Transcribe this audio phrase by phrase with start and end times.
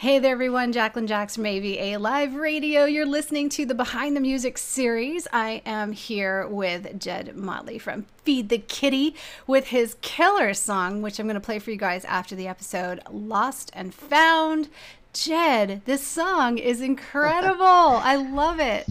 [0.00, 0.72] Hey there, everyone.
[0.72, 2.86] Jacqueline Jackson, maybe a live radio.
[2.86, 5.28] You're listening to the Behind the Music series.
[5.30, 9.14] I am here with Jed Motley from Feed the Kitty
[9.46, 13.02] with his killer song, which I'm going to play for you guys after the episode
[13.10, 14.70] Lost and Found.
[15.12, 17.62] Jed, this song is incredible.
[17.66, 18.86] I love it.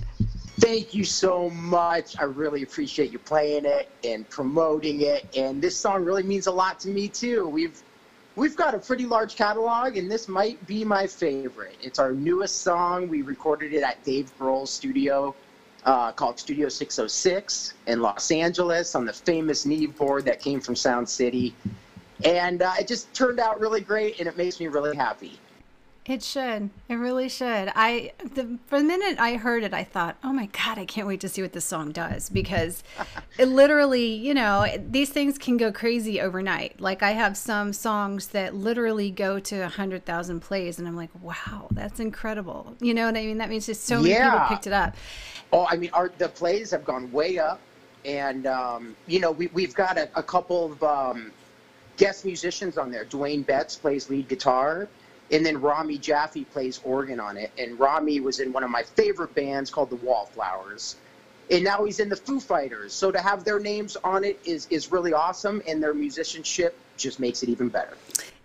[0.59, 2.19] Thank you so much.
[2.19, 5.25] I really appreciate you playing it and promoting it.
[5.35, 7.47] And this song really means a lot to me, too.
[7.47, 7.81] We've
[8.35, 11.75] We've got a pretty large catalog, and this might be my favorite.
[11.81, 13.09] It's our newest song.
[13.09, 15.35] We recorded it at Dave Grohl's studio
[15.83, 20.75] uh, called Studio 606 in Los Angeles on the famous Neve board that came from
[20.75, 21.55] Sound City.
[22.23, 25.39] And uh, it just turned out really great, and it makes me really happy.
[26.05, 26.71] It should.
[26.87, 27.71] It really should.
[27.75, 31.07] I the for the minute I heard it, I thought, "Oh my god, I can't
[31.07, 32.83] wait to see what this song does." Because
[33.37, 36.81] it literally, you know, these things can go crazy overnight.
[36.81, 40.95] Like I have some songs that literally go to a hundred thousand plays, and I'm
[40.95, 43.37] like, "Wow, that's incredible." You know what I mean?
[43.37, 44.31] That means just so many yeah.
[44.31, 44.95] people picked it up.
[45.53, 47.59] Oh, I mean, our the plays have gone way up,
[48.03, 51.31] and um, you know, we we've got a, a couple of um,
[51.97, 53.05] guest musicians on there.
[53.05, 54.87] Duane Betts plays lead guitar
[55.31, 57.51] and then Rami Jaffee plays organ on it.
[57.57, 60.95] And Rami was in one of my favorite bands called the Wallflowers.
[61.51, 62.93] And now he's in the Foo Fighters.
[62.93, 67.19] So to have their names on it is, is really awesome, and their musicianship just
[67.19, 67.97] makes it even better.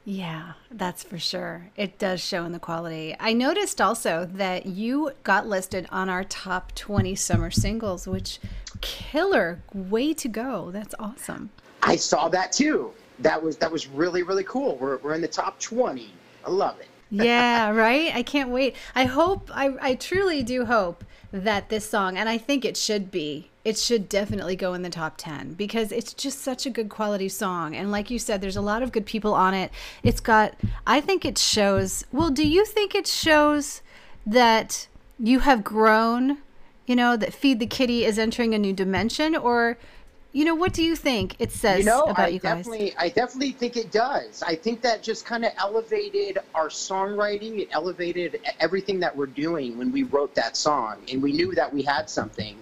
[0.06, 1.70] Yeah, that's for sure.
[1.76, 3.16] It does show in the quality.
[3.18, 8.38] I noticed also that you got listed on our top 20 summer singles, which
[8.82, 10.70] killer way to go.
[10.70, 11.50] That's awesome.
[11.82, 12.92] I saw that too.
[13.20, 14.76] That was that was really really cool.
[14.76, 16.10] We're we're in the top 20
[16.46, 16.88] I love it.
[17.10, 18.14] yeah, right?
[18.14, 18.74] I can't wait.
[18.94, 23.10] I hope, I, I truly do hope that this song, and I think it should
[23.10, 26.88] be, it should definitely go in the top 10 because it's just such a good
[26.88, 27.74] quality song.
[27.74, 29.70] And like you said, there's a lot of good people on it.
[30.02, 30.54] It's got,
[30.86, 33.80] I think it shows, well, do you think it shows
[34.26, 36.38] that you have grown,
[36.86, 39.34] you know, that Feed the Kitty is entering a new dimension?
[39.34, 39.78] Or
[40.34, 42.66] you know, what do you think it says you know, about I you guys?
[42.66, 44.42] Definitely, I definitely think it does.
[44.42, 47.60] I think that just kind of elevated our songwriting.
[47.60, 51.72] It elevated everything that we're doing when we wrote that song, and we knew that
[51.72, 52.56] we had something.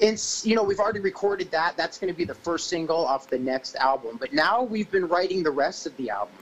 [0.00, 1.76] And you know, we've already recorded that.
[1.76, 4.16] That's going to be the first single off the next album.
[4.18, 6.34] But now we've been writing the rest of the album,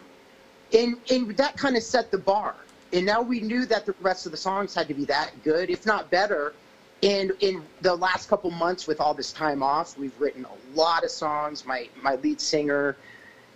[0.72, 2.54] and and that kind of set the bar.
[2.92, 5.68] And now we knew that the rest of the songs had to be that good,
[5.68, 6.54] if not better
[7.02, 11.04] and in the last couple months, with all this time off, we've written a lot
[11.04, 11.64] of songs.
[11.64, 12.96] My my lead singer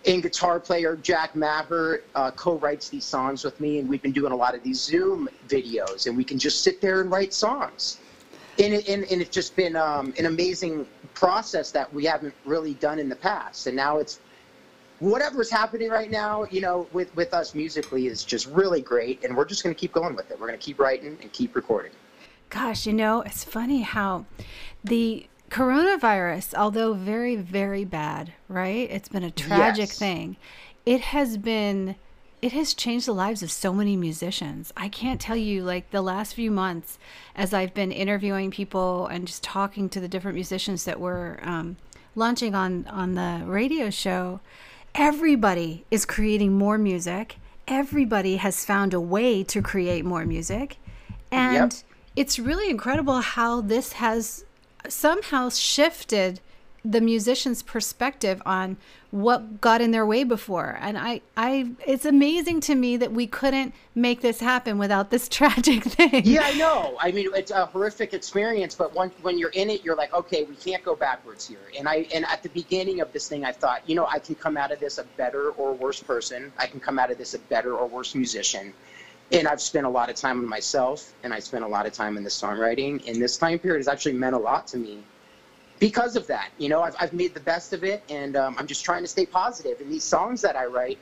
[0.06, 4.32] and guitar player Jack Maher uh, co-writes these songs with me, and we've been doing
[4.32, 7.98] a lot of these Zoom videos, and we can just sit there and write songs.
[8.58, 12.74] And, it, and, and it's just been um, an amazing process that we haven't really
[12.74, 13.66] done in the past.
[13.66, 14.20] And now it's
[15.00, 19.24] whatever's happening right now, you know, with, with us musically is just really great.
[19.24, 20.38] And we're just going to keep going with it.
[20.38, 21.90] We're going to keep writing and keep recording.
[22.54, 24.26] Gosh, you know, it's funny how
[24.84, 28.88] the coronavirus, although very, very bad, right?
[28.92, 29.98] It's been a tragic yes.
[29.98, 30.36] thing.
[30.86, 31.96] It has been
[32.40, 34.72] it has changed the lives of so many musicians.
[34.76, 36.96] I can't tell you, like the last few months,
[37.34, 41.76] as I've been interviewing people and just talking to the different musicians that were um,
[42.14, 44.38] launching on on the radio show,
[44.94, 47.36] everybody is creating more music.
[47.66, 50.76] Everybody has found a way to create more music,
[51.32, 54.44] and yep it's really incredible how this has
[54.88, 56.40] somehow shifted
[56.84, 58.76] the musician's perspective on
[59.10, 60.76] what got in their way before.
[60.80, 65.28] And i i it's amazing to me that we couldn't make this happen without this
[65.38, 66.22] tragic thing.
[66.24, 66.98] Yeah i know.
[67.00, 70.44] I mean it's a horrific experience but when, when you're in it you're like okay
[70.44, 71.70] we can't go backwards here.
[71.78, 74.34] And i and at the beginning of this thing i thought you know i can
[74.34, 76.52] come out of this a better or worse person.
[76.58, 78.74] I can come out of this a better or worse musician
[79.34, 81.92] and I've spent a lot of time on myself, and I spent a lot of
[81.92, 83.06] time in the songwriting.
[83.08, 85.02] And this time period has actually meant a lot to me
[85.78, 86.50] because of that.
[86.58, 89.08] You know, I've, I've made the best of it, and um, I'm just trying to
[89.08, 89.80] stay positive.
[89.80, 90.98] And these songs that I write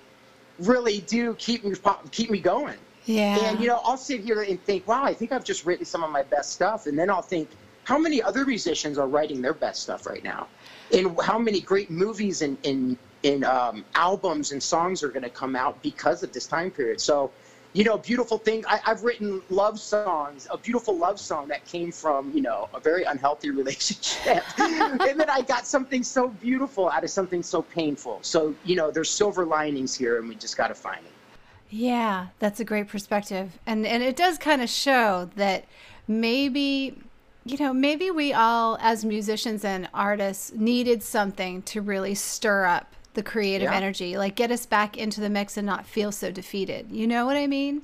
[0.59, 1.75] really do keep me
[2.11, 2.79] keep me going.
[3.05, 3.39] Yeah.
[3.45, 6.03] And you know, I'll sit here and think, wow, I think I've just written some
[6.03, 7.49] of my best stuff, and then I'll think,
[7.85, 10.47] how many other musicians are writing their best stuff right now,
[10.93, 15.31] and how many great movies and and, and um, albums and songs are going to
[15.31, 17.01] come out because of this time period.
[17.01, 17.31] So
[17.73, 18.65] you know, beautiful thing.
[18.67, 22.81] I, have written love songs, a beautiful love song that came from, you know, a
[22.81, 24.45] very unhealthy relationship.
[24.59, 28.19] and then I got something so beautiful out of something so painful.
[28.23, 31.13] So, you know, there's silver linings here and we just got to find it.
[31.71, 33.59] Yeah, that's a great perspective.
[33.67, 35.65] And and it does kind of show that
[36.07, 36.99] maybe
[37.45, 42.92] you know, maybe we all as musicians and artists needed something to really stir up
[43.15, 43.77] the creative yeah.
[43.77, 46.91] energy, like get us back into the mix and not feel so defeated.
[46.91, 47.83] You know what I mean?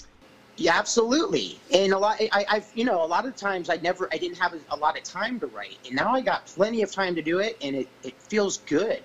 [0.57, 1.61] Yeah, absolutely.
[1.73, 4.39] And a lot, I, I've, you know, a lot of times I never, I didn't
[4.39, 7.15] have a, a lot of time to write, and now I got plenty of time
[7.15, 9.03] to do it, and it, it feels good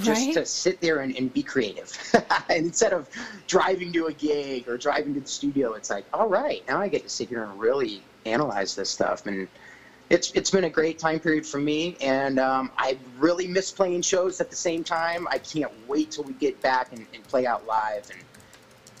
[0.00, 0.34] just Right?
[0.34, 1.92] to sit there and, and be creative.
[2.48, 3.08] and instead of
[3.46, 6.88] driving to a gig or driving to the studio, it's like, all right, now I
[6.88, 9.26] get to sit here and really analyze this stuff.
[9.26, 9.48] And
[10.08, 14.02] it's it's been a great time period for me, and um, I really miss playing
[14.02, 15.26] shows at the same time.
[15.30, 18.20] I can't wait till we get back and, and play out live, and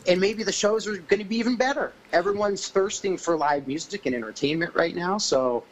[0.08, 1.92] and maybe the shows are going to be even better.
[2.12, 5.64] Everyone's thirsting for live music and entertainment right now, so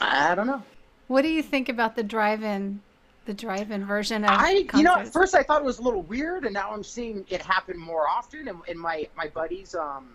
[0.00, 0.62] I don't know.
[1.08, 2.80] What do you think about the drive-in,
[3.26, 6.02] the drive-in version of I, you know, at first I thought it was a little
[6.02, 8.48] weird, and now I'm seeing it happen more often.
[8.48, 10.08] And, and my my buddies, um,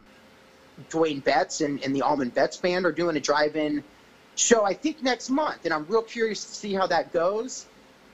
[0.90, 3.84] Duane Betts and, and the Allman Betts band are doing a drive-in
[4.40, 4.64] show.
[4.66, 7.66] I think next month, and I'm real curious to see how that goes.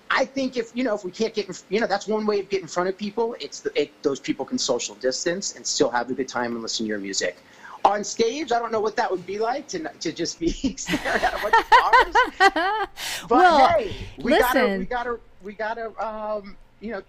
[0.10, 2.40] I think if you know if we can't get in, you know that's one way
[2.40, 3.36] of getting in front of people.
[3.40, 6.62] It's the, it, those people can social distance and still have a good time and
[6.62, 7.38] listen to your music.
[7.86, 11.22] On stage, I don't know what that would be like to to just be staring
[11.22, 12.88] at a bunch of cars.
[13.28, 14.80] But Well, hey, we gotta, listen.
[14.80, 17.02] we gotta, we gotta, um, you know,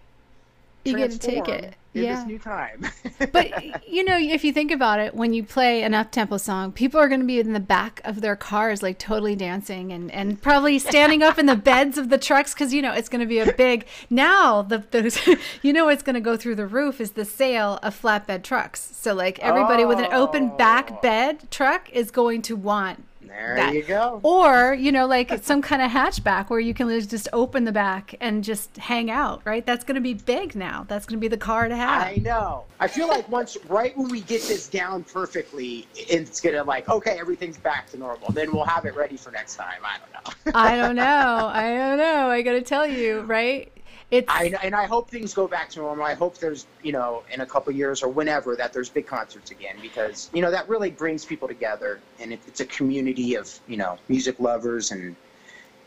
[0.85, 1.75] You gotta take it.
[1.95, 2.17] in Yeah.
[2.17, 2.85] this new time.
[3.33, 6.99] but you know, if you think about it, when you play an up-tempo song, people
[7.01, 10.43] are going to be in the back of their cars, like totally dancing and and
[10.43, 13.27] probably standing up in the beds of the trucks because you know it's going to
[13.27, 13.87] be a big.
[14.11, 15.19] Now the those,
[15.63, 18.81] you know what's going to go through the roof is the sale of flatbed trucks.
[18.97, 20.57] So like everybody with an open Oh.
[20.57, 23.05] back bed truck is going to want
[23.35, 23.75] there that.
[23.75, 24.21] you go.
[24.23, 28.15] Or, you know, like some kind of hatchback where you can just open the back
[28.21, 29.65] and just hang out, right?
[29.65, 30.85] That's going to be big now.
[30.89, 32.03] That's going to be the car to have.
[32.03, 32.65] I know.
[32.81, 37.19] I feel like once, right when we get this down perfectly, it's gonna like, okay,
[37.19, 38.31] everything's back to normal.
[38.33, 39.81] Then we'll have it ready for next time.
[39.85, 40.55] I don't know.
[40.55, 41.51] I don't know.
[41.53, 42.29] I don't know.
[42.31, 43.71] I got to tell you, right?
[44.11, 46.05] It's I and I hope things go back to normal.
[46.05, 49.51] I hope there's, you know, in a couple years or whenever that there's big concerts
[49.51, 53.51] again because you know that really brings people together and it, it's a community of
[53.67, 55.17] you know music lovers and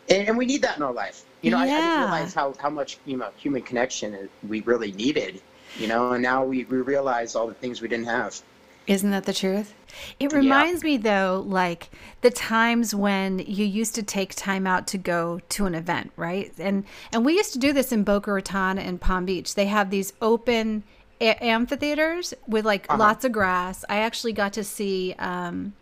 [0.09, 1.23] and, and we need that in our life.
[1.41, 4.91] You know, I, I didn't realize how how much you know human connection we really
[4.91, 5.41] needed.
[5.77, 8.41] You know, and now we, we realize all the things we didn't have.
[8.87, 9.73] Isn't that the truth?
[10.19, 11.89] It reminds me though, like
[12.21, 16.51] the times when you used to take time out to go to an event, right?
[16.57, 19.55] And and we used to do this in Boca Raton and Palm Beach.
[19.55, 20.83] They have these open
[21.19, 23.83] a- amphitheaters with like lots of grass.
[23.89, 25.15] I actually got to see.
[25.19, 25.73] Um,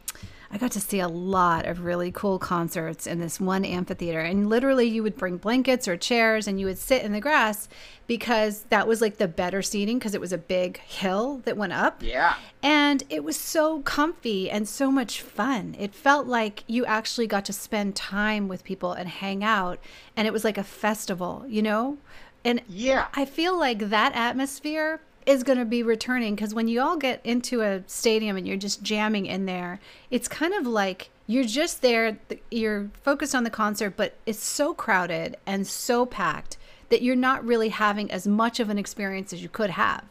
[0.55, 4.21] I got to see a lot of really cool concerts in this one amphitheater.
[4.21, 7.67] And literally, you would bring blankets or chairs and you would sit in the grass
[8.07, 11.73] because that was like the better seating because it was a big hill that went
[11.73, 12.01] up.
[12.01, 12.35] Yeah.
[12.63, 15.75] And it was so comfy and so much fun.
[15.77, 19.77] It felt like you actually got to spend time with people and hang out.
[20.15, 21.97] And it was like a festival, you know?
[22.45, 23.07] And Yeah.
[23.13, 27.19] I feel like that atmosphere is going to be returning because when you all get
[27.23, 29.79] into a stadium and you're just jamming in there,
[30.11, 32.17] it's kind of like you're just there,
[32.51, 36.57] you're focused on the concert, but it's so crowded and so packed
[36.89, 40.03] that you're not really having as much of an experience as you could have.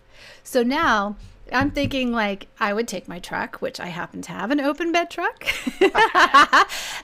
[0.42, 1.16] So now
[1.52, 4.92] I'm thinking like I would take my truck, which I happen to have an open
[4.92, 5.46] bed truck,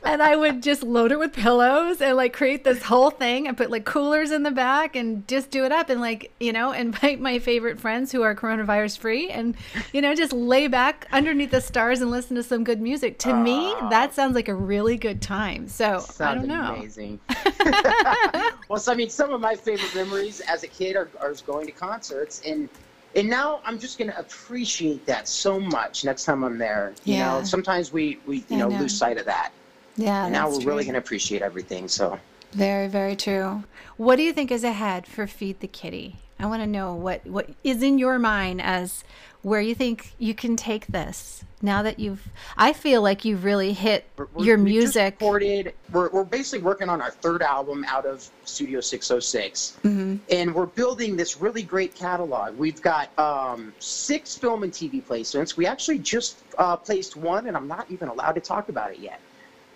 [0.03, 3.57] and I would just load it with pillows and like create this whole thing and
[3.57, 6.73] put like coolers in the back and just do it up and like, you know,
[6.73, 9.57] invite my favorite friends who are coronavirus free and,
[9.93, 13.19] you know, just lay back underneath the stars and listen to some good music.
[13.21, 15.69] To me, that sounds like a really good time.
[15.69, 16.75] So I don't know.
[16.76, 17.21] amazing.
[18.69, 21.67] well, so I mean, some of my favorite memories as a kid are, are going
[21.67, 22.69] to concerts, and
[23.17, 26.93] and now I'm just going to appreciate that so much next time I'm there.
[27.05, 27.38] You Yeah.
[27.38, 28.79] know, sometimes we we you know, know.
[28.81, 29.50] lose sight of that,
[29.97, 30.25] Yeah.
[30.25, 31.88] and now we're really going to appreciate everything.
[31.88, 32.19] So
[32.52, 33.64] Very, very true.
[33.97, 36.17] What do you think is ahead for Feed the Kitty?
[36.40, 39.04] I want to know what what is in your mind as
[39.42, 42.26] where you think you can take this now that you've.
[42.56, 45.16] I feel like you've really hit we're- your music.
[45.20, 45.75] recorded.
[45.92, 49.76] We're we're basically working on our third album out of Studio 606.
[49.82, 52.56] hmm and we're building this really great catalog.
[52.56, 55.59] We've got um, six film and TV placements.
[55.59, 58.99] We actually just uh, placed one, and I'm not even allowed to talk about it
[58.99, 59.20] yet.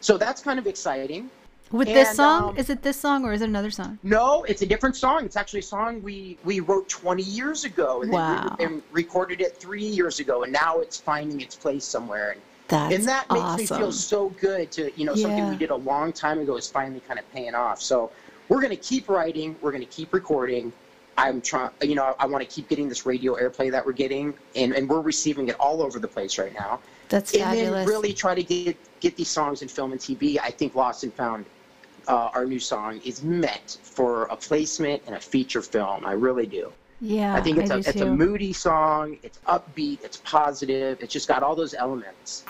[0.01, 1.31] So that's kind of exciting.
[1.75, 3.99] With this song, um, is it this song or is it another song?
[4.05, 5.25] No, it's a different song.
[5.25, 8.57] It's actually a song we, we wrote 20 years ago and, then Wow.
[8.59, 12.31] re- and recorded it three years ago, and now it's finding its place somewhere.
[12.31, 13.61] And, That's and that makes awesome.
[13.77, 15.51] me feel so good to you know something Yeah.
[15.51, 17.83] we did a long time ago is finally kind of paying off.
[17.83, 18.13] So
[18.49, 19.57] we're going to keep writing.
[19.61, 20.73] We're going to keep recording.
[21.17, 24.35] I'm trying, you know, I want to keep getting this radio airplay that we're getting,
[24.57, 26.81] and, and we're receiving it all over the place right now.
[27.09, 27.71] That's and fabulous.
[27.73, 30.39] then really try to get get these songs in film and TV.
[30.41, 31.45] I think Lost and Found,
[32.09, 36.05] uh, our new song, is meant for a placement in a feature film.
[36.05, 36.73] I really do.
[37.01, 39.19] Yeah, I think it's I a it's a moody song.
[39.23, 40.03] It's upbeat.
[40.05, 40.99] It's positive.
[41.01, 42.45] It's just got all those elements.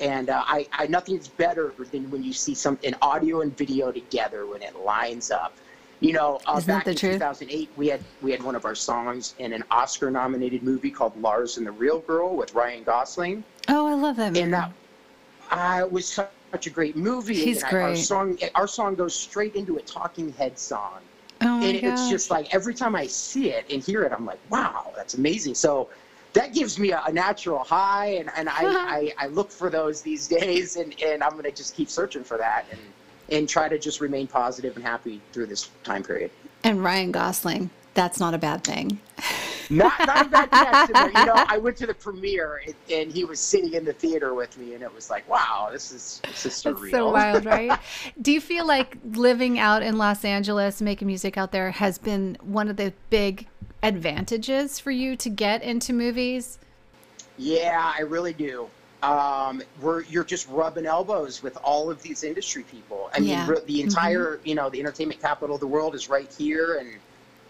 [0.00, 3.90] And uh, I, I nothing's better than when you see some an audio and video
[3.90, 5.54] together when it lines up.
[6.00, 7.14] You know, uh, back in truth?
[7.14, 11.56] 2008, we had we had one of our songs in an Oscar-nominated movie called Lars
[11.58, 14.42] and the Real Girl with Ryan Gosling, Oh, I love that movie.
[14.42, 14.70] and that
[15.50, 17.34] it was such a great movie.
[17.34, 21.00] He's and I- Our song, our song goes straight into a Talking Head song
[21.40, 24.26] oh my and it's just like every time I see it and hear it, I'm
[24.26, 25.54] like, wow, that's amazing.
[25.54, 25.88] So
[26.32, 30.02] that gives me a, a natural high, and, and I, I, I look for those
[30.02, 32.80] these days, and, and I'm gonna just keep searching for that and
[33.30, 36.30] and try to just remain positive and happy through this time period.
[36.64, 37.68] and Ryan Gosling.
[37.92, 39.00] That's not a bad thing.
[39.70, 41.16] Not not a bad connection.
[41.20, 44.34] You know, I went to the premiere and, and he was sitting in the theater
[44.34, 46.80] with me, and it was like, wow, this is this is surreal.
[46.80, 47.78] That's so wild, right?
[48.20, 52.36] Do you feel like living out in Los Angeles, making music out there, has been
[52.40, 53.46] one of the big
[53.82, 56.58] advantages for you to get into movies?
[57.36, 58.68] Yeah, I really do.
[59.02, 63.10] Um, we're you're just rubbing elbows with all of these industry people.
[63.14, 63.54] I mean, Yeah.
[63.66, 66.88] the entire you know the entertainment capital of the world is right here, and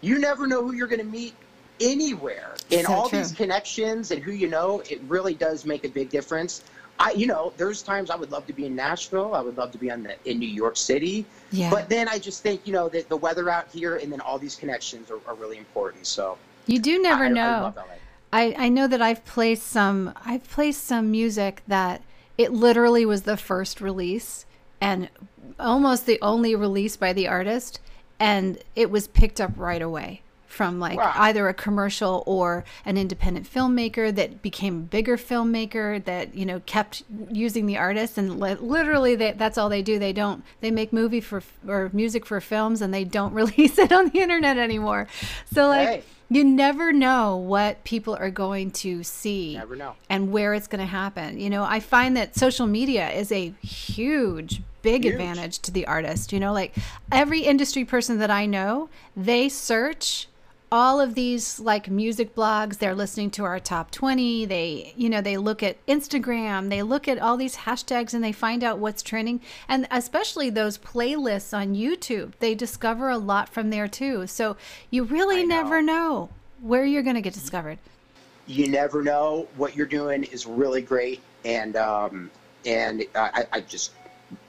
[0.01, 1.33] you never know who you're going to meet
[1.79, 2.55] anywhere.
[2.71, 3.19] And So all true.
[3.19, 6.63] these connections and who you know, it really does make a big difference.
[6.99, 9.33] I, you know, there's times I would love to be in Nashville.
[9.33, 11.25] I would love to be on the, in New York City.
[11.51, 11.69] Yeah.
[11.69, 14.37] But then I just think, you know, that the weather out here and then all
[14.37, 16.05] these connections are, are really important.
[16.05, 17.61] So you do never I, I know.
[17.63, 17.83] love LA.
[18.31, 22.03] I, I know that I've placed some I've placed some music that
[22.37, 24.45] it literally was the first release
[24.81, 25.09] and
[25.59, 27.79] almost the only release by the artist
[28.19, 31.13] and it was picked up right away from like Wow.
[31.15, 36.59] either a commercial or an independent filmmaker that became a bigger filmmaker that you know
[36.65, 40.71] kept using the artist and li- literally they, that's all they do they don't they
[40.71, 44.57] make movie for or music for films and they don't release it on the internet
[44.57, 45.07] anymore
[45.53, 46.03] so like Hey.
[46.29, 49.95] you never know what people are going to see Never know.
[50.09, 51.39] and where it's going to happen.
[51.39, 55.13] You know, I find that social media is a huge, big Huge.
[55.13, 56.31] advantage to the artist.
[56.33, 56.75] You know, like
[57.11, 60.27] every industry person that I know, they search
[60.71, 65.21] all of these like music blogs they're listening to our top 20 they you know
[65.21, 66.69] they look at instagram.
[66.69, 69.41] They look at all these hashtags and they find out what's trending.
[69.67, 74.27] And especially those playlists on youtube they discover a lot from there too.
[74.27, 74.57] So
[74.91, 75.63] you really I know.
[75.63, 76.29] never know
[76.61, 77.79] where you're going to get discovered.
[78.47, 79.47] You never know.
[79.55, 81.21] What you're doing is really great.
[81.45, 82.31] And um,
[82.65, 83.91] and I, I just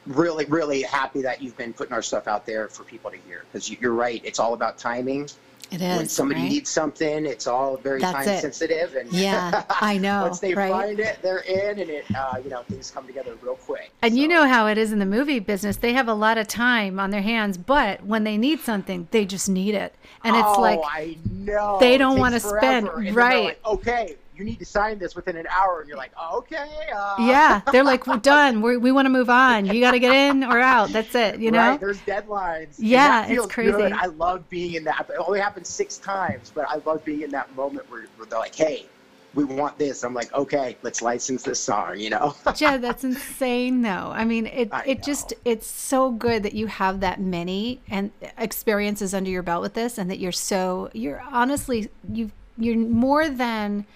[0.07, 3.45] really really happy that you've been putting our stuff out there for people to hear.
[3.51, 4.21] Because you're right.
[4.25, 5.29] It's all about timing
[5.73, 6.51] it when is somebody right?
[6.51, 8.41] needs something it's all very That's time it.
[8.41, 10.71] sensitive and Yeah, I know, once they right?
[10.71, 14.17] find it they're in and it uh, you know things come together real quick And
[14.19, 15.77] you know how it is in the movie business.
[15.77, 19.25] They have a lot of time on their hands, but when they need something, they
[19.25, 19.95] just need it.
[20.25, 23.45] And it's oh, like, I know they don't wanna spend- And right.
[23.45, 27.17] like, okay you need to sign this within an hour and you're like okay uh,
[27.19, 28.63] yeah, they're like, we're done.
[28.63, 29.67] We're, we want to move on.
[29.67, 30.91] You got to get in or out.
[30.91, 31.71] That's it, you know?
[31.71, 32.77] Right, there's deadlines.
[32.79, 33.73] Yeah, it's crazy.
[33.73, 33.93] Good.
[33.93, 35.09] I love being in that.
[35.09, 38.39] It only happened six times, but I love being in that moment where, where they're
[38.39, 38.87] like, "Hey,
[39.35, 42.35] we want this." I'm like, "Okay, let's license this song." You know?
[42.55, 43.89] Jed, that's insane though.
[44.13, 48.11] I mean, it I it just it's so good that you have that many and
[48.39, 53.29] experiences under your belt with this and that you're so you're honestly you you're more
[53.29, 53.87] than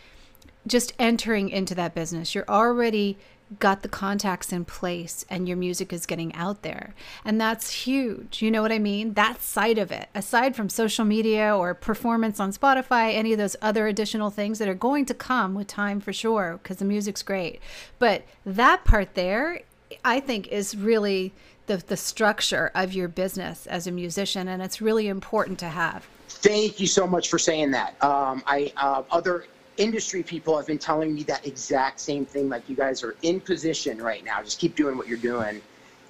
[0.67, 2.35] just entering into that business.
[2.35, 3.19] You're already
[3.59, 6.95] got the contacts in place and your music is getting out there.
[7.25, 8.43] And that's huge.
[8.43, 9.15] You know what I mean?
[9.15, 13.57] That side of it, aside from social media or performance on Spotify, any of those
[13.61, 17.23] other additional things that are going to come with time for sure, because the music's
[17.23, 17.61] great.
[17.99, 19.61] But that part there,
[20.05, 21.33] I think, is really
[21.67, 24.49] the, the structure of your business as a musician.
[24.49, 26.07] And it's really important to have.
[26.29, 28.03] Thank you so much for saying that.
[28.03, 32.49] Um, I uh, other industry people have been telling me that exact same thing.
[32.49, 34.43] Like you guys are in position right now.
[34.43, 35.61] Just keep doing what you're doing.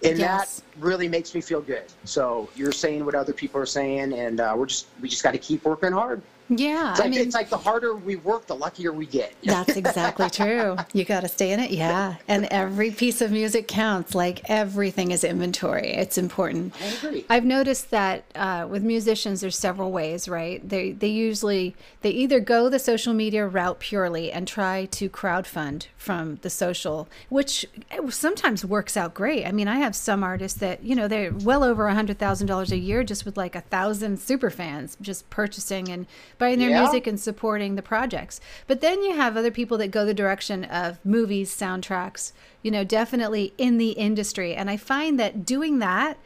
[0.02, 0.61] And Yes.
[0.61, 1.85] that really makes me feel good.
[2.04, 5.33] So you're saying what other people are saying, and uh, we're just we just got
[5.33, 6.21] to keep working hard.
[6.49, 6.91] Yeah.
[6.91, 9.35] It's like, I mean, it's like the harder we work, the luckier we get.
[9.43, 10.77] That's exactly true.
[10.93, 11.71] You got to stay in it.
[11.71, 12.17] Yeah.
[12.29, 14.15] And every piece of music counts.
[14.15, 15.89] Like everything is inventory.
[15.93, 16.75] It's important.
[16.81, 17.27] I agree.
[17.29, 20.67] I've noticed that uh, with musicians, there's several ways, right?
[20.67, 25.87] They they usually they either go the social media route purely and try to crowdfund
[25.97, 27.67] from the social, which
[28.11, 29.47] sometimes works out great.
[29.47, 32.47] I mean, I have some artists that you know they're well over a hundred thousand
[32.47, 36.07] dollars a year just with like a thousand super fans just purchasing and
[36.38, 36.83] buying their Yeah.
[36.83, 38.41] music and supporting the projects.
[38.67, 42.85] But then you have other people that go the direction of movies, soundtracks, you know,
[42.85, 44.55] definitely in the industry.
[44.55, 46.19] And I find that doing that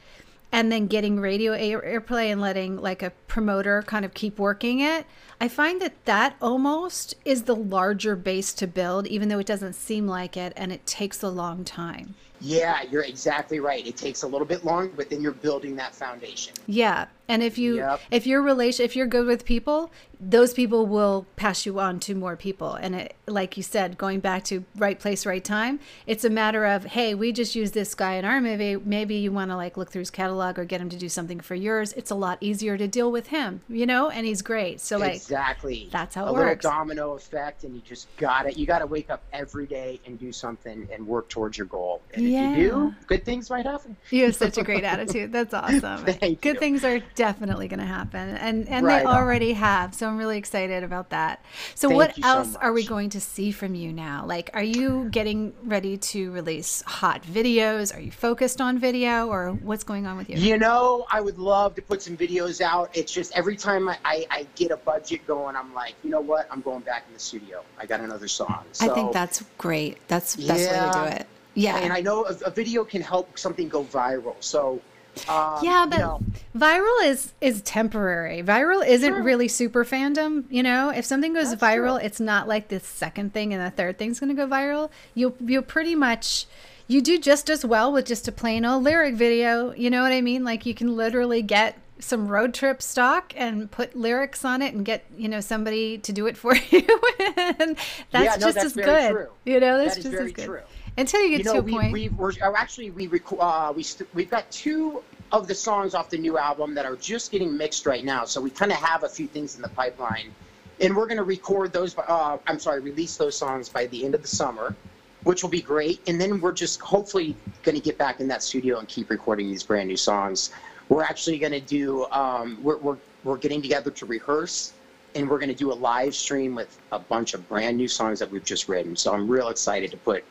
[0.50, 4.80] and then getting radio air- airplay and letting like a promoter kind of keep working
[4.80, 5.04] it
[5.42, 9.74] i find that that almost is the larger base to build even though it doesn't
[9.74, 13.86] seem like it and it takes a long time Yeah, you're exactly right.
[13.86, 16.54] It takes a little bit longer, but then you're building that foundation.
[16.66, 18.00] yeah and if you Yep.
[18.10, 22.14] if your relation if you're good with people those people will pass you on to
[22.14, 26.24] more people and it like you said going back to right place right time it's
[26.24, 29.50] a matter of hey we just use this guy in our movie maybe you want
[29.50, 32.10] to like look through his catalog or get him to do something for yours it's
[32.10, 35.88] a lot easier to deal with him you know and he's great so like exactly.
[35.92, 36.64] that's how it a works.
[36.64, 38.56] little domino effect, and you just got it.
[38.56, 42.00] You got to wake up every day and do something and work towards your goal.
[42.14, 42.56] And if Yeah.
[42.56, 43.96] you do, good things might happen.
[44.10, 45.32] You have such a great attitude.
[45.32, 46.04] That's awesome.
[46.04, 46.60] Thank Good you.
[46.60, 49.16] things are definitely going to happen, and and Right they on.
[49.16, 49.92] already have.
[49.92, 51.44] So I'm really excited about that.
[51.74, 54.24] So Thank what you so else are we going to see from you now?
[54.24, 57.94] Like, are you getting ready to release hot videos?
[57.94, 60.36] Are you focused on video, or what's going on with you?
[60.36, 62.96] You know, I would love to put some videos out.
[62.96, 66.20] It's just every time I, I, I get a budget going, I'm like, you know
[66.20, 66.46] what?
[66.52, 67.64] I'm going back in the studio.
[67.78, 68.62] I got another song.
[68.80, 69.98] I think that's great.
[70.06, 71.26] That's the best way to do it.
[71.54, 71.78] Yeah.
[71.78, 74.36] And I know a, a video can help something go viral.
[74.38, 74.80] So,
[75.28, 76.20] um, yeah, you but know,
[76.56, 78.42] viral is is temporary.
[78.42, 79.22] Viral isn't Sure.
[79.22, 80.44] really super fandom.
[80.50, 82.06] You know, if something goes That's viral, true.
[82.06, 84.90] it's not like the second thing and the third thing's going to go viral.
[85.14, 86.46] You'll you'll pretty much
[86.86, 89.72] you do just as well with just a plain old lyric video.
[89.74, 90.44] You know what I mean?
[90.44, 94.84] Like you can literally get some road trip stock and put lyrics on it and
[94.84, 96.86] get you know somebody to do it for you
[97.26, 97.76] and
[98.12, 99.26] that's Yeah, no, just that's as good true.
[99.44, 100.60] you know that's That is just very as good true.
[100.98, 103.72] Until you get you know, to a we, point we we're actually we reco- uh,
[103.72, 107.30] we st- we've got two of the songs off the new album that are just
[107.30, 108.24] getting mixed right now.
[108.24, 110.32] So we kind of have a few things in the pipeline,
[110.80, 111.96] and we're going to record those.
[111.96, 114.74] Uh, I'm sorry, release those songs by the end of the summer,
[115.22, 116.00] which will be great.
[116.08, 119.48] And then we're just hopefully going to get back in that studio and keep recording
[119.48, 120.50] these brand new songs.
[120.88, 122.06] We're actually going to do.
[122.06, 124.72] Um, we're, we're we're getting together to rehearse.
[125.14, 128.18] And we're going to do a live stream with a bunch of brand new songs
[128.18, 128.94] that we've just written.
[128.94, 130.22] So I'm real excited to put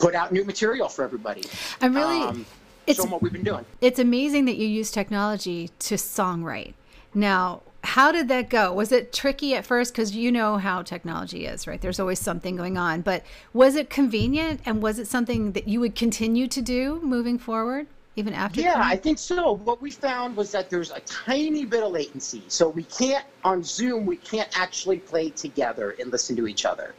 [0.00, 1.44] put out new material for everybody.
[1.80, 2.46] i'm really Um,
[2.86, 3.64] it's what we've been doing.
[3.80, 6.72] it's amazing that you use technology to songwrite.
[7.14, 8.72] Now, how did that go?
[8.72, 9.92] Was it tricky at first?
[9.92, 11.80] Because you know how technology is, right?
[11.80, 13.02] There's always something going on.
[13.02, 17.38] But was it convenient and was it something that you would continue to do moving
[17.38, 17.86] forward,
[18.16, 18.60] even after?
[18.60, 19.52] Yeah, I think so.
[19.52, 22.42] What we found was that there's a tiny bit of latency.
[22.48, 26.94] So we can't, on Zoom, we can't actually play together and listen to each other.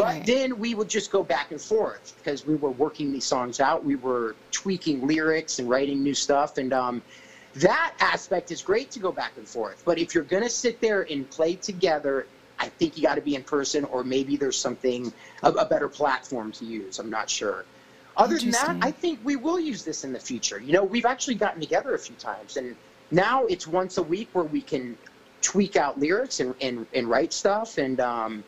[0.00, 0.26] But Right.
[0.26, 3.84] then we would just go back and forth because we were working these songs out.
[3.84, 6.56] We were tweaking lyrics and writing new stuff.
[6.56, 7.02] And um,
[7.56, 9.82] that aspect is great to go back and forth.
[9.84, 12.26] But if you're going to sit there and play together,
[12.58, 15.88] I think you got to be in person, or maybe there's something, a, a better
[15.88, 16.98] platform to use.
[16.98, 17.66] I'm not sure.
[18.16, 20.58] Other than that, I think we will use this in the future.
[20.58, 22.74] You know, we've actually gotten together a few times, and
[23.10, 24.96] now it's once a week where we can
[25.42, 28.44] tweak out lyrics and, and, and write stuff and, um,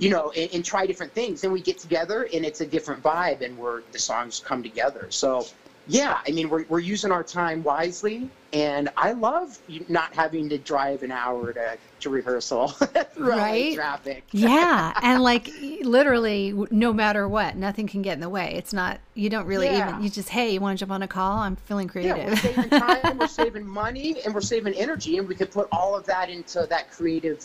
[0.00, 1.44] you know, and, and try different things.
[1.44, 5.06] And we get together, and it's a different vibe, and we're, the songs come together.
[5.10, 5.46] So,
[5.86, 9.58] yeah, I mean, we're, we're using our time wisely, and I love
[9.88, 12.72] not having to drive an hour to, to rehearsal
[13.18, 13.74] Right?
[13.74, 14.24] traffic.
[14.32, 15.50] yeah, and like
[15.82, 18.54] literally, no matter what, nothing can get in the way.
[18.56, 19.00] It's not.
[19.14, 19.90] You don't really Yeah.
[19.90, 20.02] even.
[20.02, 21.38] You just hey, you want to jump on a call?
[21.38, 22.16] I'm feeling creative.
[22.16, 25.68] Yeah, we're saving time, we're saving money, and we're saving energy, and we could put
[25.70, 27.44] all of that into that creative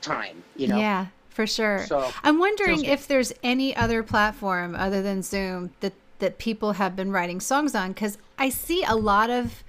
[0.00, 0.42] time.
[0.56, 0.78] You know.
[0.78, 1.84] Yeah, for sure.
[1.86, 6.96] So, I'm wondering if there's any other platform other than Zoom that that people have
[6.96, 9.62] been writing songs on because I see a lot of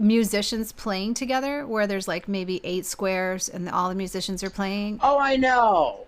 [0.00, 4.98] musicians playing together where there's like maybe eight squares and all the musicians are playing.
[5.00, 6.06] Oh, I know.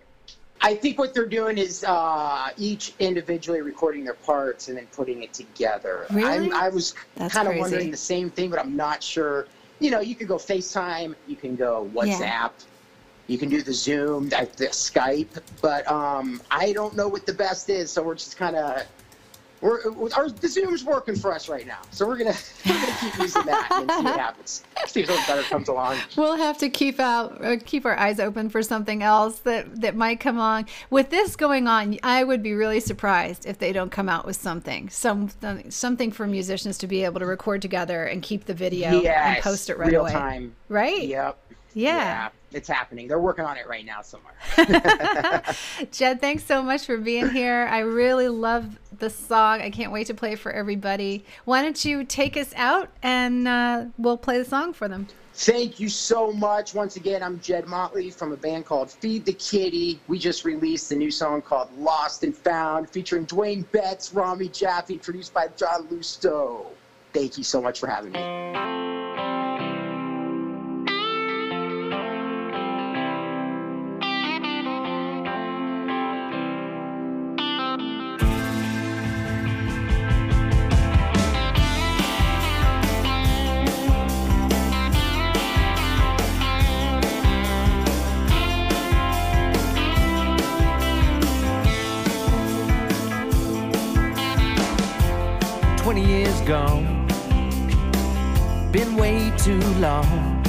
[0.60, 5.22] I think what they're doing is uh, each individually recording their parts and then putting
[5.22, 6.06] it together.
[6.10, 6.50] Really?
[6.50, 6.96] I'm, I was
[7.28, 9.46] kind of wondering the same thing, but I'm not sure.
[9.78, 12.50] You know, you could go FaceTime, you can go WhatsApp,
[13.30, 14.36] you can do the Zoom, the
[14.72, 18.84] Skype, but um, I don't know what the best is, so we're just kind of.
[19.60, 22.34] We're, our, the Zoom's working for us right now, so we're gonna
[22.66, 24.64] we're gonna keep using that and see what happens.
[24.86, 25.98] See if something better comes along.
[26.16, 29.94] We'll have to keep out, uh, keep our eyes open for something else that that
[29.94, 30.66] might come along.
[30.88, 34.36] With this going on, I would be really surprised if they don't come out with
[34.36, 35.30] something, some
[35.68, 39.68] something for musicians to be able to record together and keep the video and post
[39.68, 40.12] it right real away.
[40.12, 40.56] time.
[40.68, 41.02] Right?
[41.02, 41.38] Yep.
[41.74, 42.30] Yeah.
[42.52, 43.06] It's happening.
[43.06, 44.34] They're working on it right now somewhere.
[45.92, 47.68] Jed, thanks so much for being here.
[47.70, 49.60] I really love the song.
[49.60, 51.24] I can't wait to play it for everybody.
[51.44, 55.06] Why don't you take us out and uh, we'll play the song for them?
[55.34, 56.74] Thank you so much.
[56.74, 59.98] Once again, I'm Jed Motley from a band called Feed the Kitty.
[60.06, 64.98] We just released a new song called Lost and Found featuring Duane Betts, Rami Jaffee,
[64.98, 66.66] produced by John Lusto.
[67.14, 69.29] Thank you so much for having me.
[96.50, 97.06] Gone.
[98.72, 100.42] Been way too long.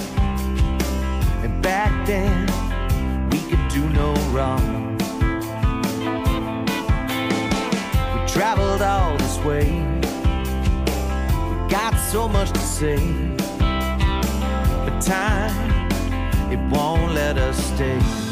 [1.44, 2.48] And back then,
[3.30, 4.98] we could do no wrong.
[8.16, 9.68] We traveled all this way.
[11.50, 12.98] We got so much to say.
[13.60, 15.92] But time,
[16.52, 18.31] it won't let us stay.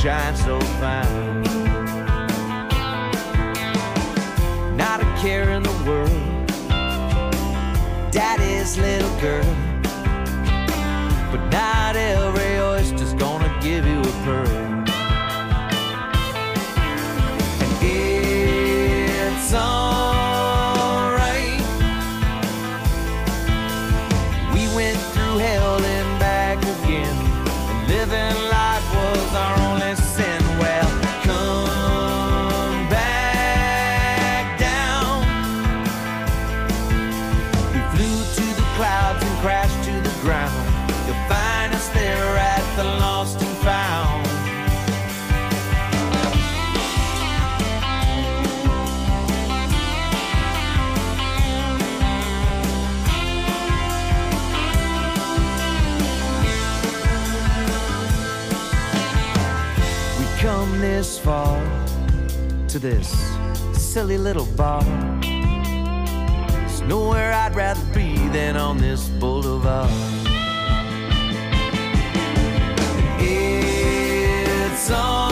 [0.00, 1.42] Shines so fine.
[4.76, 6.46] Not a care in the world,
[8.12, 9.44] daddy's little girl.
[11.32, 12.37] But not every
[61.08, 61.58] this far
[62.68, 63.08] to this
[63.72, 64.84] silly little bar.
[65.22, 69.90] There's nowhere I'd rather be than on this boulevard.
[73.18, 75.27] It's alright.